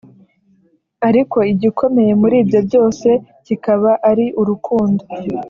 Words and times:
Ariko 1.07 1.37
igikomeye 1.53 2.11
muri 2.21 2.37
byose 2.67 3.09
kikaba 3.45 3.91
ari 4.09 4.25
urukundo 4.41 5.03